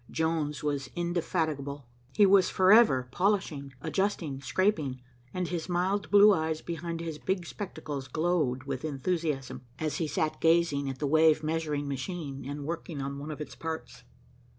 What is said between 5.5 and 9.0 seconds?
mild blue eyes behind his big spectacles glowed with